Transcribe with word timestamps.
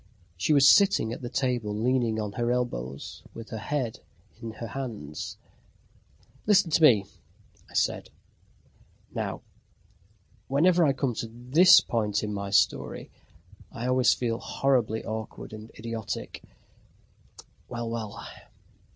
She 0.35 0.51
was 0.51 0.67
sitting 0.67 1.13
at 1.13 1.21
the 1.21 1.29
table, 1.29 1.75
leaning 1.77 2.19
on 2.19 2.31
her 2.31 2.49
elbows, 2.51 3.21
with 3.35 3.51
her 3.51 3.59
head 3.59 3.99
in 4.41 4.53
her 4.53 4.69
hands. 4.69 5.37
"Listen 6.47 6.71
to 6.71 6.81
me," 6.81 7.05
I 7.69 7.75
said. 7.75 8.09
Now, 9.13 9.41
whenever 10.47 10.83
I 10.87 10.91
come 10.93 11.13
to 11.13 11.27
this 11.31 11.81
point 11.81 12.23
in 12.23 12.33
my 12.33 12.49
story, 12.49 13.11
I 13.71 13.85
always 13.85 14.15
feel 14.15 14.39
horribly 14.39 15.05
awkward 15.05 15.53
and 15.53 15.69
idiotic. 15.77 16.41
Well, 17.69 17.87
well! 17.87 18.25